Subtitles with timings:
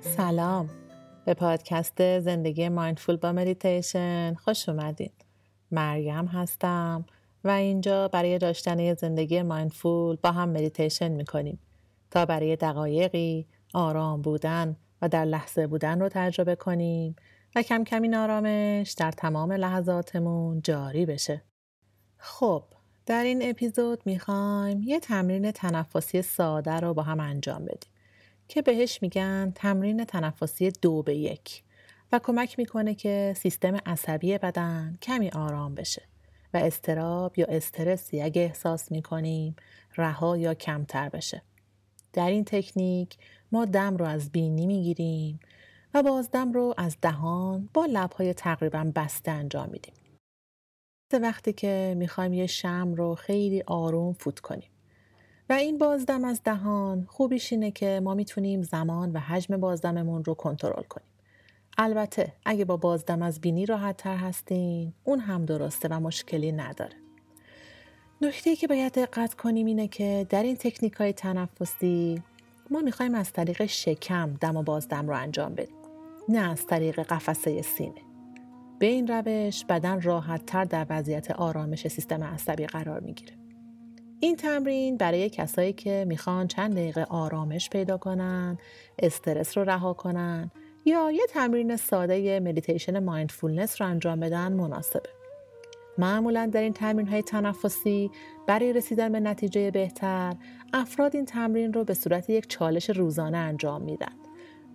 [0.00, 0.70] سلام.
[1.24, 5.10] به پادکست زندگی mindful با مدیتیشن خوش اومدین.
[5.70, 7.04] مریم هستم
[7.44, 11.58] و اینجا برای داشتن زندگی mindful با هم مدیتیشن می‌کنیم
[12.10, 17.16] تا برای دقایقی آرام بودن و در لحظه بودن رو تجربه کنیم
[17.56, 21.42] و کم کم این آرامش در تمام لحظاتمون جاری بشه.
[22.18, 22.64] خب
[23.06, 27.89] در این اپیزود می‌خوایم یه تمرین تنفسی ساده رو با هم انجام بدیم.
[28.50, 31.62] که بهش میگن تمرین تنفسی دو به یک
[32.12, 36.02] و کمک می‌کنه که سیستم عصبی بدن کمی آرام بشه
[36.54, 39.56] و استراب یا استرسی اگه احساس می‌کنیم
[39.96, 41.42] رها یا کمتر بشه.
[42.12, 43.16] در این تکنیک
[43.52, 45.40] ما دم رو از بینی می‌گیریم
[45.94, 49.94] و بازدم رو از دهان با لبهای تقریبا بسته انجام میدیم.
[51.12, 54.70] وقتی که می‌خوایم یه شم رو خیلی آروم فوت کنیم.
[55.50, 60.34] و این بازدم از دهان خوبیش اینه که ما می‌تونیم زمان و حجم بازدممون رو
[60.34, 61.06] کنترل کنیم.
[61.78, 66.96] البته اگه با بازدم از بینی راحت تر هستین اون هم درسته و مشکلی نداره.
[68.20, 72.22] نکته که باید دقت کنیم اینه که در این تکنیک های تنفسی
[72.70, 75.76] ما می‌خوایم از طریق شکم دم و بازدم رو انجام بدیم
[76.28, 78.00] نه از طریق قفسه سینه.
[78.78, 83.32] به این روش بدن راحت تر در وضعیت آرامش سیستم عصبی قرار می‌گیره.
[84.20, 88.58] این تمرین برای کسایی که می‌خوان چند دقیقه آرامش پیدا کنن،
[88.98, 90.50] استرس رو رها کنن
[90.84, 95.08] یا یه تمرین ساده مدیتیشن mindfulness رو انجام بدن مناسبه.
[95.98, 98.10] معمولا در این تمرین های تنفسی
[98.46, 100.34] برای رسیدن به نتیجه بهتر
[100.72, 104.12] افراد این تمرین رو به صورت یک چالش روزانه انجام میدن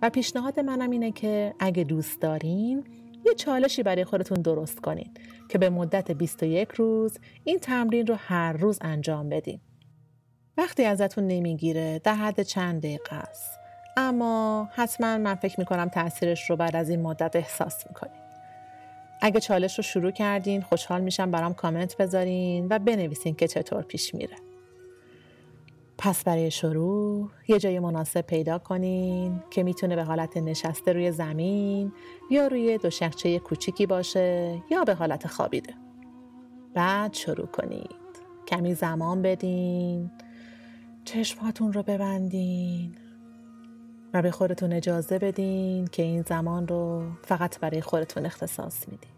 [0.02, 2.84] و پیشنهاد منم اینه که اگه دوست دارین
[3.24, 5.14] یه چالشی برای خودتون درست کنین
[5.48, 9.60] که به مدت 21 روز این تمرین رو هر روز انجام بدین.
[10.56, 13.58] وقتی ازتون نمی‌گیره در حد چند دقیقه است.
[13.96, 18.20] اما حتما من فکر می‌کنم تاثیرش رو بعد از این مدت احساس می‌کنین.
[19.22, 24.14] اگه چالش رو شروع کردین خوشحال میشم برام کامنت بذارین و بنویسین که چطور پیش
[24.14, 24.36] میره.
[26.06, 31.92] پس برای شروع یه جای مناسب پیدا کنین که می‌تونه به حالت نشسته روی زمین
[32.30, 35.74] یا روی دو شخچه کوچیکی باشه یا به حالت خوابیده.
[36.74, 37.90] بعد شروع کنید.
[38.46, 40.10] کمی زمان بدین.
[41.04, 42.94] چشماتون رو ببندین.
[44.14, 49.15] و به خودتون اجازه بدین که این زمان رو فقط برای خودتون اختصاص میدین.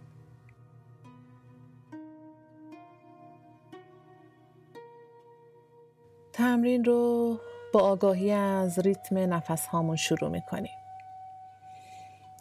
[6.39, 7.41] تمرین رو
[7.73, 10.79] با آگاهی از ریتم نفس هامون شروع می‌کنیم.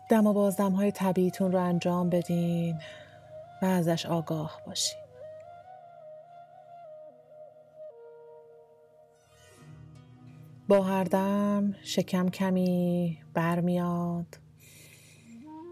[0.09, 2.79] دم و بازدم های طبیعیتون رو انجام بدین
[3.61, 4.99] و ازش آگاه باشین.
[10.67, 14.39] با هر دم شکم کمی برمیاد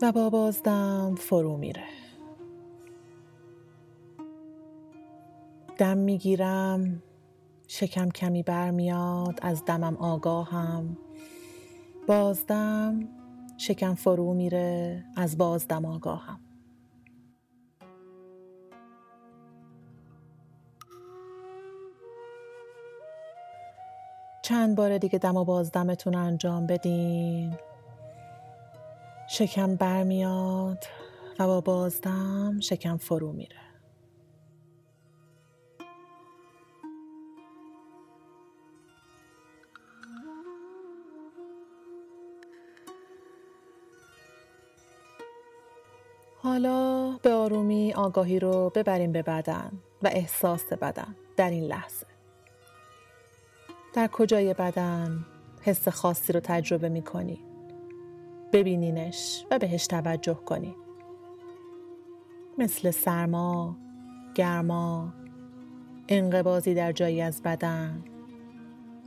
[0.01, 1.83] و با بازدم فرو میره.
[5.77, 7.01] دم می‌گیرم
[7.67, 10.97] شکم کمی برمیاد از دمم آگاهم.
[12.07, 13.09] بازدم
[13.57, 16.39] شکم فرو میره از بازدم آگاهم.
[24.41, 27.55] چند بار دیگه دم و بازدمتون انجام بدین.
[29.29, 30.85] شکم برمیاد
[31.39, 33.64] و با بازدم شکم فرو میره.
[46.45, 49.71] حالا به آرومی آگاهی رو ببریم به بدن
[50.03, 52.05] و احساس بدن در این لحظه.
[53.93, 55.25] در کجای بدن
[55.61, 57.39] حس خاصی رو تجربه می کنی.
[58.53, 60.75] ببینینش و بهش توجه کنی.
[62.57, 63.77] مثل سرما،
[64.35, 65.13] گرما،
[66.07, 68.03] انقبازی در جایی از بدن،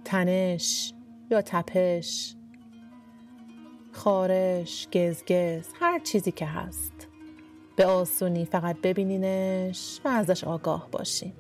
[0.05, 0.93] تنش
[1.31, 2.35] یا تپش،
[3.93, 6.98] خارش، گزگز، هر چیزی که هست.
[7.79, 11.35] به آسونی فقط ببینینش و ازش آگاه باشین.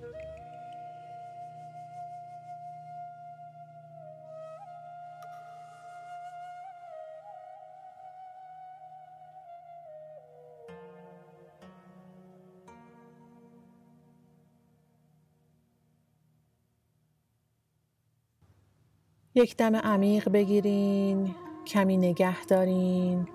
[19.36, 21.34] یک دم عمیق بگیرین
[21.66, 23.28] کمی نگه دارین.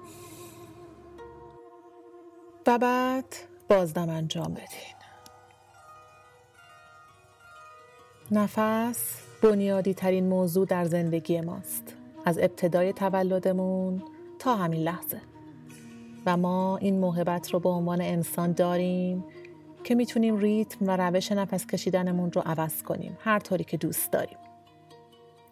[2.68, 3.26] و بعد
[3.70, 4.94] بازدم انجام بدین.
[8.32, 11.96] نفس بنیادی ترین موضوع در زندگی ماست.
[12.26, 14.04] از ابتدای تولدمون
[14.40, 15.22] تا همین لحظه.
[16.26, 19.24] و ما این موهبت رو به عنوان انسان داریم
[19.84, 23.18] که می‌تونیم ریتم و روش نفس کشیدنمون رو عوض کنیم.
[23.20, 24.38] هر طوری که دوست داریم.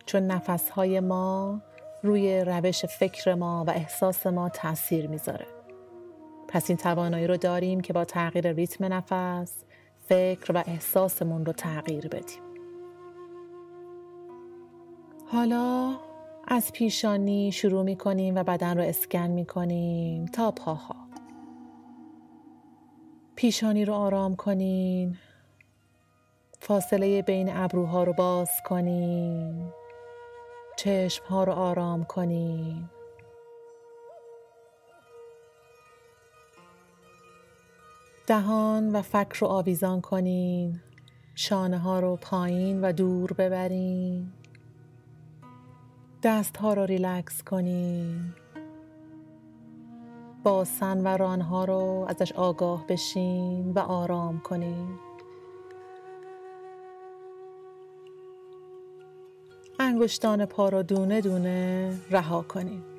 [0.06, 1.62] چون نفسهای ما
[2.04, 5.61] روی روش فکر ما و احساس ما تاثیر می‌ذاره.
[6.51, 9.63] پس این توانایی رو داریم که با تغییر ریتم نفس
[10.00, 12.42] فکر و احساسمون رو تغییر بدیم.
[15.27, 15.95] حالا
[16.48, 20.95] از پیشانی شروع می کنیم و بدن رو اسکن می کنیم تا پاها.
[23.36, 25.18] پیشانی رو آرام کنین.
[26.59, 29.71] فاصله بین ابروها رو باز کنین.
[30.77, 32.89] چشم ها رو آرام کنین.
[38.27, 40.79] دهان و فک رو آویزان کنین.
[41.35, 44.31] شانه ها رو پایین و دور ببرین.
[46.23, 48.33] دست ها رو ریلکس کنین.
[50.44, 54.88] باسن و رانها رو ازش آگاه بشین و آرام کنین.
[59.79, 62.90] انگشتان پا رو دونه دونه رها کنین.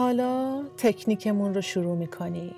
[0.00, 2.54] حالا تکنیکمون رو شروع می‌کنیم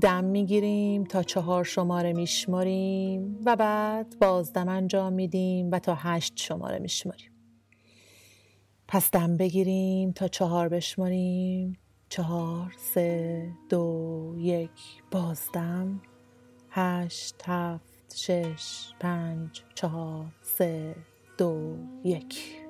[0.00, 6.78] دم می‌گیریم تا چهار شماره میشماریم و بعد بازدم انجام میدیم و تا هشت شماره
[6.78, 7.30] میشماریم.
[8.88, 11.78] پس دم بگیریم تا چهار بشماریم.
[12.08, 14.70] چهار سه دو یک
[15.10, 16.00] بازدم.
[16.70, 20.96] هشت هفت شش پنج چهار سه
[21.38, 22.65] دو یک.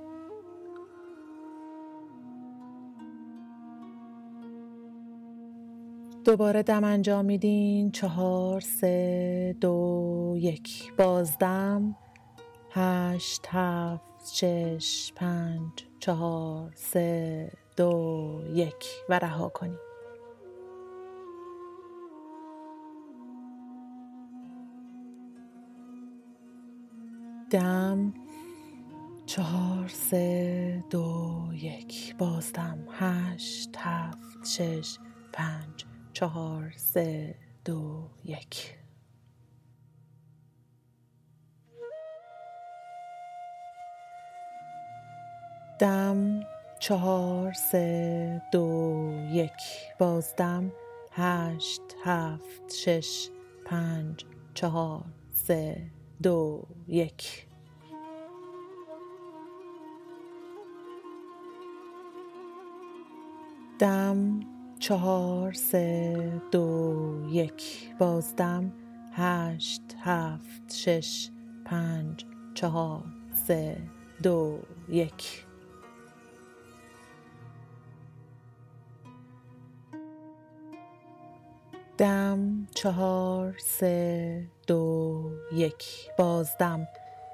[6.26, 10.92] دوباره دم انجام میدین؟ چهار سه دو یک.
[10.96, 11.96] بازدم.
[12.70, 18.86] هشت هفت شش پنج چهار سه دو یک.
[19.08, 19.78] و رها کنید
[27.50, 28.14] دم.
[29.26, 32.16] چهار سه دو یک.
[32.16, 32.78] بازدم.
[32.90, 34.98] هشت هفت شش
[35.32, 37.34] پنج چهار سه
[37.64, 38.78] دو یک.
[45.78, 46.40] دم
[46.80, 49.52] چهار سه دو یک.
[49.98, 50.72] بازدم
[51.12, 53.28] هشت هفت شش
[53.66, 54.24] پنج
[54.54, 55.90] چهار سه
[56.22, 57.46] دو یک.
[63.78, 67.94] دم چهار سه دو یک.
[67.98, 68.72] بازدم.
[69.12, 71.30] هشت هفت شش
[71.64, 72.24] پنج
[72.54, 73.04] چهار
[73.46, 73.76] سه
[74.22, 74.58] دو
[74.88, 75.46] یک.
[81.98, 82.66] دم.
[82.74, 85.84] چهار سه دو یک.
[86.18, 86.88] بازدم.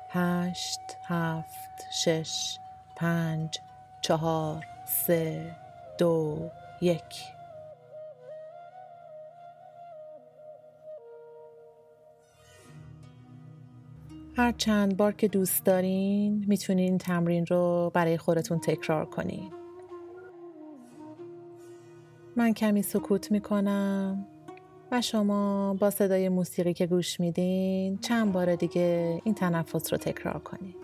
[0.08, 2.58] هشت هفت شش
[2.96, 3.58] پنج
[4.02, 5.56] چهار سه
[5.98, 6.50] دو
[6.82, 7.02] یک.
[14.36, 19.52] هر چند بار که دوست دارین می‌تونین تمرین رو برای خودتون تکرار کنین.
[22.36, 24.26] من کمی سکوت می‌کنم
[24.92, 30.38] و شما با صدای موسیقی که گوش میدین چند بار دیگه این تنفس رو تکرار
[30.38, 30.81] کنین.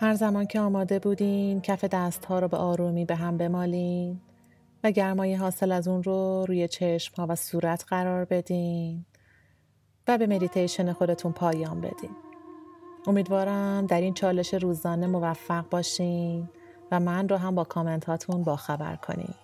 [0.00, 4.20] هر زمان که آماده بودین کف دست ها رو به آرومی به هم بمالین
[4.84, 9.04] و گرمای حاصل از اون رو روی چشم ها و صورت قرار بدین
[10.08, 12.10] و به مدیتیشن خودتون پایان بدین.
[13.06, 16.48] امیدوارم در این چالش روزانه موفق باشین
[16.90, 19.34] و من رو هم با کامنت هاتون باخبر کنین.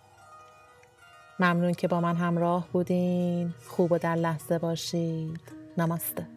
[1.40, 3.54] ممنون که با من همراه بودین.
[3.66, 5.40] خوب و در لحظه باشید.
[5.78, 6.33] نماسته.